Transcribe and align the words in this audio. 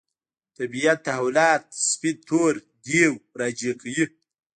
طبیعت 0.57 0.97
تحولات 1.07 1.63
سپین 1.89 2.15
تور 2.27 2.53
دېو 2.85 3.11
راجع 3.41 3.71
کوي. 3.81 4.03